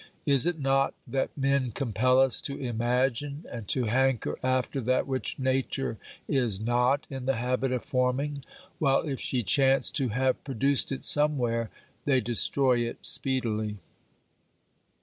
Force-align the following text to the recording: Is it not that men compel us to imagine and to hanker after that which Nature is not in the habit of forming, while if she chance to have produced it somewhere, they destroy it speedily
Is 0.25 0.47
it 0.47 0.59
not 0.59 0.95
that 1.05 1.29
men 1.37 1.69
compel 1.71 2.19
us 2.19 2.41
to 2.41 2.57
imagine 2.59 3.45
and 3.51 3.67
to 3.67 3.83
hanker 3.83 4.39
after 4.41 4.81
that 4.81 5.05
which 5.05 5.37
Nature 5.37 5.99
is 6.27 6.59
not 6.59 7.05
in 7.11 7.25
the 7.25 7.35
habit 7.35 7.71
of 7.71 7.85
forming, 7.85 8.43
while 8.79 9.01
if 9.03 9.19
she 9.19 9.43
chance 9.43 9.91
to 9.91 10.09
have 10.09 10.43
produced 10.43 10.91
it 10.91 11.05
somewhere, 11.05 11.69
they 12.05 12.19
destroy 12.19 12.79
it 12.79 12.97
speedily 13.03 13.77